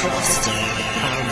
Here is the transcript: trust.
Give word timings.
trust. 0.00 1.29